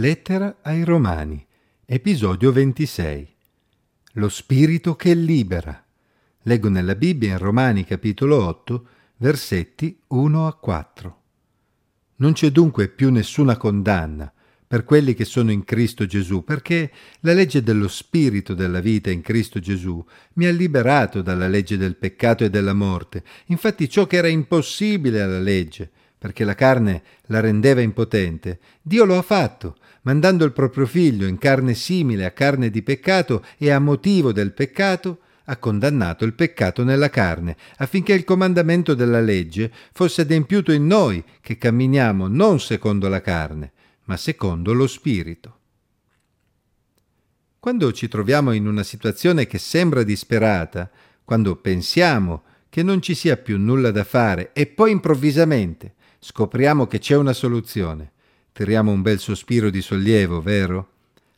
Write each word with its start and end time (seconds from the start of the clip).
Lettera 0.00 0.60
ai 0.62 0.82
Romani, 0.82 1.46
episodio 1.84 2.52
26. 2.52 3.28
Lo 4.12 4.30
spirito 4.30 4.96
che 4.96 5.12
libera. 5.12 5.84
Leggo 6.44 6.70
nella 6.70 6.94
Bibbia 6.94 7.32
in 7.32 7.36
Romani 7.36 7.84
capitolo 7.84 8.42
8, 8.46 8.86
versetti 9.18 10.00
1 10.06 10.46
a 10.46 10.54
4. 10.54 11.22
Non 12.16 12.32
c'è 12.32 12.50
dunque 12.50 12.88
più 12.88 13.10
nessuna 13.10 13.58
condanna 13.58 14.32
per 14.66 14.84
quelli 14.84 15.12
che 15.12 15.26
sono 15.26 15.52
in 15.52 15.64
Cristo 15.64 16.06
Gesù, 16.06 16.44
perché 16.44 16.90
la 17.20 17.34
legge 17.34 17.62
dello 17.62 17.88
spirito 17.88 18.54
della 18.54 18.80
vita 18.80 19.10
in 19.10 19.20
Cristo 19.20 19.60
Gesù 19.60 20.02
mi 20.34 20.46
ha 20.46 20.50
liberato 20.50 21.20
dalla 21.20 21.46
legge 21.46 21.76
del 21.76 21.96
peccato 21.96 22.42
e 22.42 22.48
della 22.48 22.72
morte. 22.72 23.22
Infatti 23.48 23.86
ciò 23.86 24.06
che 24.06 24.16
era 24.16 24.28
impossibile 24.28 25.20
alla 25.20 25.40
legge, 25.40 25.90
perché 26.20 26.44
la 26.44 26.54
carne 26.54 27.02
la 27.28 27.40
rendeva 27.40 27.80
impotente, 27.80 28.58
Dio 28.82 29.06
lo 29.06 29.16
ha 29.16 29.22
fatto, 29.22 29.78
mandando 30.02 30.44
il 30.44 30.52
proprio 30.52 30.84
figlio 30.84 31.26
in 31.26 31.38
carne 31.38 31.72
simile 31.72 32.26
a 32.26 32.30
carne 32.32 32.68
di 32.68 32.82
peccato 32.82 33.42
e 33.56 33.70
a 33.70 33.78
motivo 33.78 34.30
del 34.30 34.52
peccato, 34.52 35.20
ha 35.44 35.56
condannato 35.56 36.26
il 36.26 36.34
peccato 36.34 36.84
nella 36.84 37.08
carne, 37.08 37.56
affinché 37.78 38.12
il 38.12 38.24
comandamento 38.24 38.92
della 38.92 39.22
legge 39.22 39.72
fosse 39.92 40.20
adempiuto 40.20 40.72
in 40.72 40.86
noi, 40.86 41.24
che 41.40 41.56
camminiamo 41.56 42.28
non 42.28 42.60
secondo 42.60 43.08
la 43.08 43.22
carne, 43.22 43.72
ma 44.04 44.18
secondo 44.18 44.74
lo 44.74 44.86
spirito. 44.86 45.56
Quando 47.58 47.92
ci 47.92 48.08
troviamo 48.08 48.52
in 48.52 48.66
una 48.66 48.82
situazione 48.82 49.46
che 49.46 49.56
sembra 49.56 50.02
disperata, 50.02 50.90
quando 51.24 51.56
pensiamo 51.56 52.42
che 52.68 52.82
non 52.82 53.00
ci 53.00 53.14
sia 53.14 53.38
più 53.38 53.58
nulla 53.58 53.90
da 53.90 54.04
fare 54.04 54.50
e 54.52 54.66
poi 54.66 54.90
improvvisamente 54.90 55.94
scopriamo 56.20 56.86
che 56.86 56.98
c'è 56.98 57.16
una 57.16 57.32
soluzione. 57.32 58.12
Tiriamo 58.52 58.92
un 58.92 59.00
bel 59.00 59.18
sospiro 59.18 59.70
di 59.70 59.80
sollievo, 59.80 60.42
vero? 60.42 60.88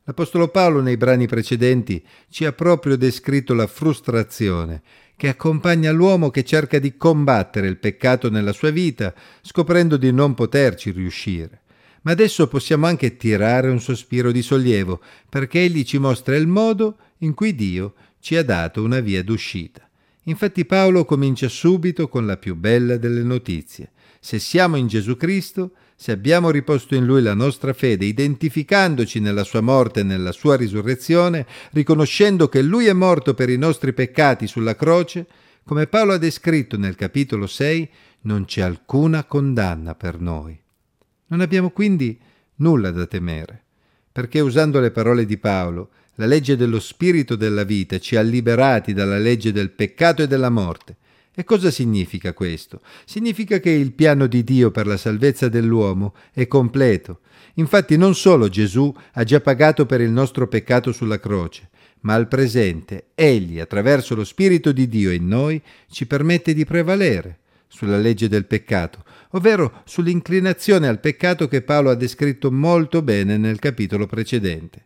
L'Apostolo 0.05 0.49
Paolo 0.49 0.81
nei 0.81 0.97
brani 0.97 1.29
precedenti 1.29 2.05
ci 2.29 2.45
ha 2.45 2.53
proprio 2.53 2.97
descritto 2.97 3.55
la 3.55 3.69
frustrazione 3.69 4.83
che 5.15 5.29
accompagna 5.29 5.93
l'uomo 5.93 6.31
che 6.31 6.43
cerca 6.43 6.81
di 6.81 6.97
combattere 6.97 7.69
il 7.69 7.77
peccato 7.77 8.29
nella 8.29 8.53
sua 8.53 8.71
vita, 8.71 9.15
scoprendo 9.41 9.97
di 9.97 10.11
non 10.11 10.35
poterci 10.35 10.91
riuscire. 10.91 11.61
Ma 12.03 12.11
adesso 12.11 12.49
possiamo 12.49 12.87
anche 12.87 13.17
tirare 13.17 13.69
un 13.69 13.79
sospiro 13.79 14.33
di 14.33 14.43
sollievo, 14.43 15.01
perché 15.29 15.61
egli 15.61 15.85
ci 15.85 15.99
mostra 15.99 16.35
il 16.35 16.49
modo 16.49 16.97
in 17.19 17.35
cui 17.35 17.55
Dio 17.55 17.95
ci 18.19 18.35
ha 18.35 18.43
dato 18.43 18.83
una 18.83 18.99
via 18.99 19.23
d'uscita. 19.23 19.89
Infatti 20.25 20.65
Paolo 20.65 21.05
comincia 21.05 21.49
subito 21.49 22.09
con 22.09 22.27
la 22.27 22.37
più 22.37 22.55
bella 22.55 22.97
delle 22.97 23.23
notizie. 23.23 23.91
Se 24.21 24.39
siamo 24.39 24.77
in 24.77 24.87
Gesù 24.87 25.17
Cristo, 25.17 25.73
se 25.97 26.13
abbiamo 26.13 26.51
riposto 26.51 26.95
in 26.95 27.05
Lui 27.05 27.23
la 27.23 27.35
nostra 27.35 27.73
fede, 27.73 28.05
identificandoci 28.05 29.19
nella 29.19 29.43
sua 29.43 29.61
morte 29.61 30.01
e 30.01 30.05
nella 30.05 30.31
sua 30.31 30.57
risurrezione, 30.57 31.47
riconoscendo 31.73 32.49
che 32.49 32.63
Lui 32.63 32.87
è 32.87 32.93
morto 32.93 33.35
per 33.35 33.51
i 33.51 33.57
nostri 33.57 33.93
peccati 33.93 34.47
sulla 34.47 34.77
croce, 34.77 35.27
come 35.65 35.87
Paolo 35.87 36.13
ha 36.13 36.19
descritto 36.19 36.77
nel 36.77 36.95
capitolo 36.95 37.47
6, 37.49 37.89
non 38.23 38.45
c'è 38.45 38.63
alcuna 38.63 39.25
condanna 39.25 39.95
per 39.95 40.21
noi. 40.21 40.57
Non 41.27 41.41
abbiamo 41.41 41.71
quindi 41.71 42.19
nulla 42.57 42.91
da 42.91 43.07
temere, 43.07 43.63
perché 44.13 44.41
usando 44.41 44.79
le 44.79 44.91
parole 44.93 45.25
di 45.25 45.39
Paolo, 45.39 45.91
la 46.17 46.27
legge 46.27 46.57
dello 46.57 46.81
spirito 46.81 47.37
della 47.37 47.65
vita 47.65 47.99
ci 47.99 48.17
ha 48.17 48.23
liberati 48.23 48.93
dalla 48.93 49.19
legge 49.19 49.53
del 49.53 49.71
peccato 49.71 50.23
e 50.23 50.27
della 50.27 50.51
morte 50.51 50.97
e 51.35 51.45
cosa 51.45 51.71
significa 51.71 52.35
questo? 52.35 52.83
Significa 53.07 53.59
che 53.59 53.71
il 53.71 53.93
piano 53.93 54.27
di 54.27 54.45
Dio 54.45 54.71
per 54.71 54.87
la 54.87 54.99
salvezza 54.99 55.49
dell'uomo 55.49 56.15
è 56.31 56.47
completo. 56.47 57.21
Infatti 57.55 57.97
non 57.97 58.15
solo 58.15 58.51
Gesù 58.51 58.95
ha 59.13 59.25
già 59.25 59.41
pagato 59.41 59.87
per 59.87 60.03
il 60.03 60.11
nostro 60.11 60.47
peccato 60.47 60.93
sulla 60.93 61.19
croce, 61.19 61.71
ma 62.01 62.13
al 62.13 62.29
presente 62.29 63.07
Egli, 63.15 63.61
attraverso 63.61 64.15
lo 64.15 64.25
Spirito 64.25 64.73
di 64.73 64.87
Dio 64.89 65.11
in 65.11 65.27
noi, 65.27 65.61
ci 65.91 66.07
permette 66.07 66.53
di 66.53 66.67
prevalere 66.67 67.39
sulla 67.67 67.97
legge 67.97 68.29
del 68.29 68.45
peccato, 68.45 69.03
ovvero 69.31 69.81
sull'inclinazione 69.85 70.87
al 70.87 71.01
peccato 71.01 71.49
che 71.49 71.63
Paolo 71.63 71.89
ha 71.89 71.95
descritto 71.95 72.53
molto 72.53 73.01
bene 73.01 73.39
nel 73.39 73.59
capitolo 73.59 74.05
precedente. 74.05 74.85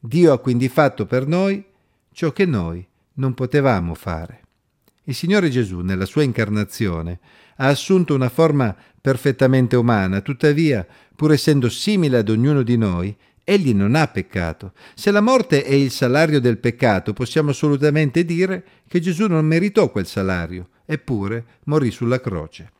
Dio 0.00 0.32
ha 0.32 0.38
quindi 0.38 0.68
fatto 0.68 1.06
per 1.06 1.26
noi 1.26 1.64
ciò 2.12 2.30
che 2.32 2.46
noi 2.46 2.86
non 3.14 3.34
potevamo 3.34 3.94
fare. 3.94 4.42
Il 5.04 5.14
Signore 5.14 5.50
Gesù, 5.50 5.80
nella 5.80 6.04
sua 6.04 6.22
incarnazione, 6.22 7.18
ha 7.56 7.66
assunto 7.66 8.14
una 8.14 8.28
forma 8.28 8.76
perfettamente 9.00 9.74
umana, 9.74 10.20
tuttavia, 10.20 10.86
pur 11.16 11.32
essendo 11.32 11.68
simile 11.68 12.18
ad 12.18 12.28
ognuno 12.28 12.62
di 12.62 12.76
noi, 12.76 13.16
egli 13.42 13.74
non 13.74 13.94
ha 13.94 14.06
peccato. 14.06 14.72
Se 14.94 15.10
la 15.10 15.20
morte 15.20 15.64
è 15.64 15.72
il 15.72 15.90
salario 15.90 16.40
del 16.40 16.58
peccato, 16.58 17.12
possiamo 17.12 17.50
assolutamente 17.50 18.24
dire 18.24 18.64
che 18.86 19.00
Gesù 19.00 19.26
non 19.26 19.46
meritò 19.46 19.90
quel 19.90 20.06
salario, 20.06 20.68
eppure 20.84 21.44
morì 21.64 21.90
sulla 21.90 22.20
croce. 22.20 22.72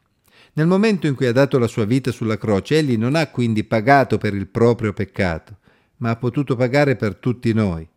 Nel 0.53 0.67
momento 0.67 1.07
in 1.07 1.15
cui 1.15 1.27
ha 1.27 1.33
dato 1.33 1.59
la 1.59 1.67
sua 1.67 1.85
vita 1.85 2.13
sulla 2.13 2.39
croce, 2.39 2.79
egli 2.79 2.97
non 2.97 3.15
ha 3.15 3.27
quindi 3.29 3.65
pagato 3.65 4.19
per 4.19 4.35
il 4.35 4.47
proprio 4.47 4.93
peccato, 4.93 5.58
ma 5.99 6.11
ha 6.11 6.17
potuto 6.17 6.57
pagare 6.57 6.97
per 6.97 7.17
tutti 7.17 7.53
noi. 7.53 7.89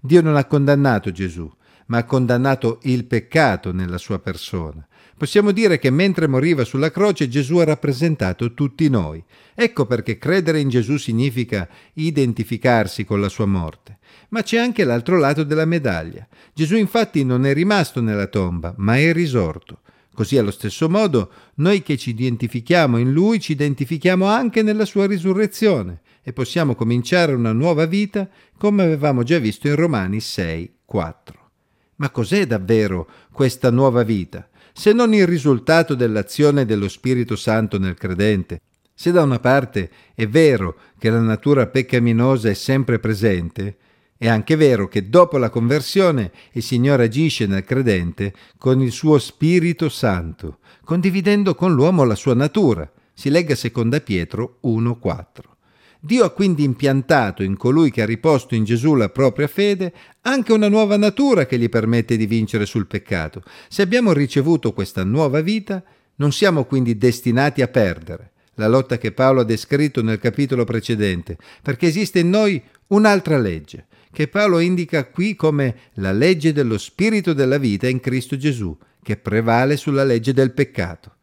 Dio 0.00 0.22
non 0.22 0.36
ha 0.36 0.44
condannato 0.44 1.12
Gesù, 1.12 1.50
ma 1.86 1.98
ha 1.98 2.04
condannato 2.04 2.78
il 2.82 3.04
peccato 3.04 3.72
nella 3.72 3.98
sua 3.98 4.18
persona. 4.18 4.86
Possiamo 5.18 5.50
dire 5.50 5.80
che 5.80 5.90
mentre 5.90 6.28
moriva 6.28 6.62
sulla 6.62 6.92
croce 6.92 7.28
Gesù 7.28 7.56
ha 7.56 7.64
rappresentato 7.64 8.54
tutti 8.54 8.88
noi. 8.88 9.22
Ecco 9.52 9.84
perché 9.84 10.16
credere 10.16 10.60
in 10.60 10.68
Gesù 10.68 10.96
significa 10.96 11.68
identificarsi 11.94 13.04
con 13.04 13.20
la 13.20 13.28
sua 13.28 13.46
morte. 13.46 13.98
Ma 14.28 14.42
c'è 14.42 14.58
anche 14.58 14.84
l'altro 14.84 15.18
lato 15.18 15.42
della 15.42 15.64
medaglia. 15.64 16.24
Gesù 16.54 16.76
infatti 16.76 17.24
non 17.24 17.46
è 17.46 17.52
rimasto 17.52 18.00
nella 18.00 18.28
tomba, 18.28 18.72
ma 18.76 18.96
è 18.96 19.12
risorto. 19.12 19.80
Così 20.18 20.36
allo 20.36 20.50
stesso 20.50 20.88
modo 20.88 21.30
noi 21.58 21.80
che 21.80 21.96
ci 21.96 22.10
identifichiamo 22.10 22.98
in 22.98 23.12
Lui 23.12 23.38
ci 23.38 23.52
identifichiamo 23.52 24.26
anche 24.26 24.62
nella 24.62 24.84
sua 24.84 25.06
risurrezione 25.06 26.00
e 26.24 26.32
possiamo 26.32 26.74
cominciare 26.74 27.34
una 27.34 27.52
nuova 27.52 27.86
vita 27.86 28.28
come 28.58 28.82
avevamo 28.82 29.22
già 29.22 29.38
visto 29.38 29.68
in 29.68 29.76
Romani 29.76 30.18
6, 30.18 30.78
4. 30.84 31.50
Ma 31.98 32.10
cos'è 32.10 32.48
davvero 32.48 33.08
questa 33.30 33.70
nuova 33.70 34.02
vita, 34.02 34.48
se 34.72 34.92
non 34.92 35.14
il 35.14 35.24
risultato 35.24 35.94
dell'azione 35.94 36.64
dello 36.64 36.88
Spirito 36.88 37.36
Santo 37.36 37.78
nel 37.78 37.94
credente? 37.94 38.62
Se 38.92 39.12
da 39.12 39.22
una 39.22 39.38
parte 39.38 39.88
è 40.16 40.26
vero 40.26 40.78
che 40.98 41.10
la 41.10 41.20
natura 41.20 41.68
peccaminosa 41.68 42.48
è 42.48 42.54
sempre 42.54 42.98
presente, 42.98 43.76
è 44.18 44.26
anche 44.26 44.56
vero 44.56 44.88
che 44.88 45.08
dopo 45.08 45.38
la 45.38 45.48
conversione 45.48 46.32
il 46.52 46.62
Signore 46.64 47.04
agisce 47.04 47.46
nel 47.46 47.62
credente 47.62 48.34
con 48.58 48.82
il 48.82 48.90
suo 48.90 49.16
Spirito 49.20 49.88
Santo, 49.88 50.58
condividendo 50.84 51.54
con 51.54 51.72
l'uomo 51.72 52.02
la 52.02 52.16
sua 52.16 52.34
natura. 52.34 52.90
Si 53.14 53.30
legga 53.30 53.54
seconda 53.54 54.00
Pietro 54.00 54.58
1,4. 54.64 55.26
Dio 56.00 56.24
ha 56.24 56.30
quindi 56.30 56.64
impiantato 56.64 57.44
in 57.44 57.56
colui 57.56 57.92
che 57.92 58.02
ha 58.02 58.06
riposto 58.06 58.56
in 58.56 58.64
Gesù 58.64 58.96
la 58.96 59.08
propria 59.08 59.46
fede 59.46 59.92
anche 60.22 60.52
una 60.52 60.68
nuova 60.68 60.96
natura 60.96 61.46
che 61.46 61.56
gli 61.56 61.68
permette 61.68 62.16
di 62.16 62.26
vincere 62.26 62.66
sul 62.66 62.88
peccato. 62.88 63.44
Se 63.68 63.82
abbiamo 63.82 64.12
ricevuto 64.12 64.72
questa 64.72 65.04
nuova 65.04 65.40
vita, 65.40 65.80
non 66.16 66.32
siamo 66.32 66.64
quindi 66.64 66.98
destinati 66.98 67.62
a 67.62 67.68
perdere 67.68 68.32
la 68.58 68.68
lotta 68.68 68.98
che 68.98 69.12
Paolo 69.12 69.40
ha 69.40 69.44
descritto 69.44 70.02
nel 70.02 70.18
capitolo 70.18 70.64
precedente, 70.64 71.38
perché 71.62 71.86
esiste 71.86 72.18
in 72.18 72.28
noi 72.28 72.60
un'altra 72.88 73.38
legge, 73.38 73.86
che 74.12 74.28
Paolo 74.28 74.58
indica 74.58 75.06
qui 75.06 75.34
come 75.34 75.76
la 75.94 76.12
legge 76.12 76.52
dello 76.52 76.78
spirito 76.78 77.32
della 77.32 77.58
vita 77.58 77.88
in 77.88 78.00
Cristo 78.00 78.36
Gesù, 78.36 78.76
che 79.02 79.16
prevale 79.16 79.76
sulla 79.76 80.04
legge 80.04 80.32
del 80.32 80.52
peccato. 80.52 81.14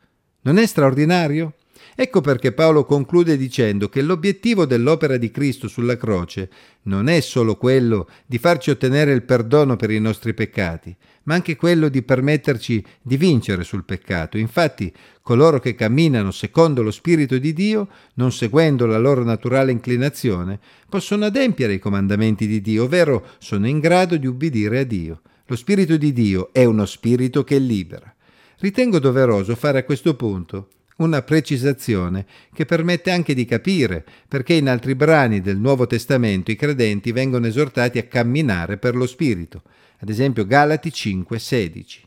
Non 0.42 0.58
è 0.58 0.66
straordinario? 0.66 1.56
Ecco 1.94 2.22
perché 2.22 2.52
Paolo 2.52 2.86
conclude 2.86 3.38
dicendo 3.38 3.90
che 3.90 4.02
l'obiettivo 4.02 4.66
dell'opera 4.66 5.18
di 5.18 5.30
Cristo 5.30 5.68
sulla 5.68 5.98
croce 5.98 6.50
non 6.84 7.08
è 7.08 7.20
solo 7.20 7.56
quello 7.56 8.08
di 8.26 8.38
farci 8.38 8.70
ottenere 8.70 9.12
il 9.12 9.24
perdono 9.24 9.76
per 9.76 9.92
i 9.92 10.00
nostri 10.00 10.34
peccati, 10.34 10.96
ma 11.24 11.36
anche 11.36 11.56
quello 11.56 11.90
di 11.90 12.02
permetterci 12.02 12.84
di 13.02 13.18
vincere 13.18 13.64
sul 13.64 13.86
peccato. 13.86 14.38
Infatti, 14.38 14.92
coloro 15.22 15.60
che 15.60 15.76
camminano 15.76 16.32
secondo 16.32 16.82
lo 16.82 16.92
Spirito 16.92 17.38
di 17.38 17.54
Dio, 17.54 17.88
non 18.16 18.32
seguendo 18.32 18.86
la 18.86 18.98
loro 18.98 19.24
naturale 19.24 19.72
inclinazione, 19.72 20.60
possono 20.90 21.26
adempiere 21.26 21.74
i 21.74 21.80
comandamenti 21.80 22.48
di 22.48 22.62
Dio, 22.62 22.84
ovvero 22.84 23.26
sono 23.40 23.68
in 23.68 23.80
grado 23.80 24.18
di 24.18 24.28
ubbidire 24.28 24.80
a 24.80 24.84
Dio. 24.84 25.22
Lo 25.48 25.56
Spirito 25.56 25.98
di 25.98 26.12
Dio 26.12 26.50
è 26.52 26.64
uno 26.66 26.86
Spirito 26.86 27.44
che 27.44 27.58
libera. 27.58 28.14
Ritengo 28.60 29.00
doveroso 29.00 29.56
fare 29.56 29.80
a 29.80 29.84
questo 29.84 30.16
punto 30.16 30.70
una 30.98 31.22
precisazione 31.24 32.26
che 32.54 32.66
permette 32.66 33.12
anche 33.12 33.34
di 33.34 33.46
capire 33.46 34.06
perché 34.28 34.54
in 34.54 34.70
altri 34.70 34.96
brani 34.96 35.42
del 35.42 35.58
Nuovo 35.58 35.88
Testamento 35.88 36.52
i 36.52 36.56
credenti 36.56 37.12
vengono 37.12 37.48
esortati 37.48 37.98
a 37.98 38.04
camminare 38.04 38.78
per 38.78 38.96
lo 38.96 39.06
Spirito, 39.06 39.64
ad 40.00 40.10
esempio 40.10 40.46
Galati 40.46 40.90
5:16. 40.90 42.04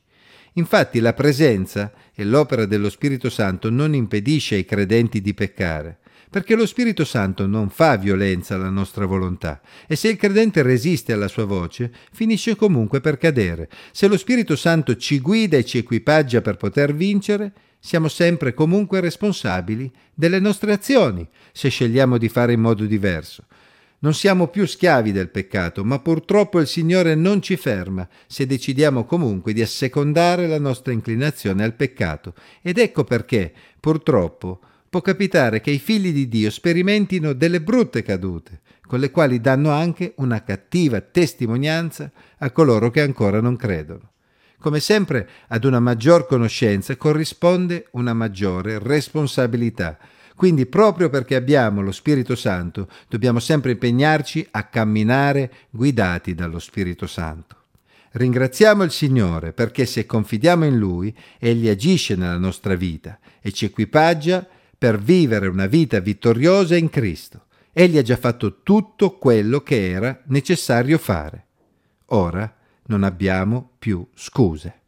Infatti 0.54 1.00
la 1.00 1.12
presenza 1.12 1.92
e 2.14 2.24
l'opera 2.24 2.64
dello 2.64 2.88
Spirito 2.88 3.28
Santo 3.30 3.70
non 3.70 3.94
impedisce 3.94 4.56
ai 4.56 4.64
credenti 4.64 5.20
di 5.20 5.34
peccare, 5.34 5.98
perché 6.30 6.56
lo 6.56 6.66
Spirito 6.66 7.04
Santo 7.04 7.46
non 7.46 7.68
fa 7.68 7.96
violenza 7.96 8.54
alla 8.54 8.70
nostra 8.70 9.06
volontà 9.06 9.60
e 9.86 9.96
se 9.96 10.08
il 10.08 10.16
credente 10.16 10.62
resiste 10.62 11.12
alla 11.12 11.28
sua 11.28 11.44
voce, 11.44 11.92
finisce 12.10 12.56
comunque 12.56 13.00
per 13.00 13.18
cadere. 13.18 13.68
Se 13.92 14.08
lo 14.08 14.16
Spirito 14.16 14.56
Santo 14.56 14.96
ci 14.96 15.20
guida 15.20 15.58
e 15.58 15.64
ci 15.64 15.78
equipaggia 15.78 16.40
per 16.40 16.56
poter 16.56 16.94
vincere, 16.94 17.52
siamo 17.78 18.08
sempre 18.08 18.54
comunque 18.54 19.00
responsabili 19.00 19.90
delle 20.14 20.40
nostre 20.40 20.72
azioni, 20.72 21.26
se 21.52 21.68
scegliamo 21.68 22.18
di 22.18 22.28
fare 22.28 22.52
in 22.52 22.60
modo 22.60 22.84
diverso. 22.84 23.44
Non 24.00 24.14
siamo 24.14 24.46
più 24.46 24.64
schiavi 24.64 25.10
del 25.10 25.28
peccato, 25.28 25.84
ma 25.84 25.98
purtroppo 25.98 26.60
il 26.60 26.68
Signore 26.68 27.16
non 27.16 27.42
ci 27.42 27.56
ferma 27.56 28.08
se 28.28 28.46
decidiamo 28.46 29.04
comunque 29.04 29.52
di 29.52 29.60
assecondare 29.60 30.46
la 30.46 30.60
nostra 30.60 30.92
inclinazione 30.92 31.64
al 31.64 31.74
peccato. 31.74 32.34
Ed 32.62 32.78
ecco 32.78 33.02
perché, 33.02 33.52
purtroppo, 33.80 34.60
può 34.88 35.00
capitare 35.00 35.60
che 35.60 35.72
i 35.72 35.80
figli 35.80 36.12
di 36.12 36.28
Dio 36.28 36.50
sperimentino 36.50 37.32
delle 37.32 37.60
brutte 37.60 38.02
cadute, 38.02 38.60
con 38.86 39.00
le 39.00 39.10
quali 39.10 39.40
danno 39.40 39.70
anche 39.70 40.12
una 40.18 40.44
cattiva 40.44 41.00
testimonianza 41.00 42.10
a 42.38 42.50
coloro 42.52 42.90
che 42.90 43.00
ancora 43.00 43.40
non 43.40 43.56
credono. 43.56 44.12
Come 44.60 44.80
sempre, 44.80 45.28
ad 45.48 45.64
una 45.64 45.78
maggior 45.78 46.26
conoscenza 46.26 46.96
corrisponde 46.96 47.86
una 47.92 48.12
maggiore 48.12 48.80
responsabilità. 48.80 49.96
Quindi, 50.34 50.66
proprio 50.66 51.08
perché 51.10 51.36
abbiamo 51.36 51.80
lo 51.80 51.92
Spirito 51.92 52.34
Santo, 52.34 52.88
dobbiamo 53.08 53.38
sempre 53.38 53.72
impegnarci 53.72 54.48
a 54.50 54.64
camminare 54.64 55.52
guidati 55.70 56.34
dallo 56.34 56.58
Spirito 56.58 57.06
Santo. 57.06 57.54
Ringraziamo 58.10 58.82
il 58.82 58.90
Signore 58.90 59.52
perché 59.52 59.86
se 59.86 60.06
confidiamo 60.06 60.64
in 60.64 60.76
Lui, 60.76 61.16
Egli 61.38 61.68
agisce 61.68 62.16
nella 62.16 62.38
nostra 62.38 62.74
vita 62.74 63.20
e 63.40 63.52
ci 63.52 63.66
equipaggia 63.66 64.44
per 64.76 64.98
vivere 64.98 65.46
una 65.46 65.66
vita 65.66 66.00
vittoriosa 66.00 66.74
in 66.74 66.90
Cristo. 66.90 67.44
Egli 67.72 67.98
ha 67.98 68.02
già 68.02 68.16
fatto 68.16 68.62
tutto 68.62 69.18
quello 69.18 69.60
che 69.60 69.90
era 69.90 70.20
necessario 70.26 70.98
fare. 70.98 71.46
Ora 72.06 72.56
non 72.88 73.02
abbiamo 73.04 73.70
più 73.78 74.06
scuse. 74.14 74.82